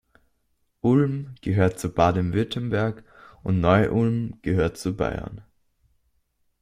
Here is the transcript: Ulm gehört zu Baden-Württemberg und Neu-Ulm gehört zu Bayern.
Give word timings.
Ulm 0.83 1.35
gehört 1.41 1.77
zu 1.77 1.93
Baden-Württemberg 1.93 3.03
und 3.43 3.59
Neu-Ulm 3.61 4.39
gehört 4.41 4.75
zu 4.77 4.97
Bayern. 4.97 5.45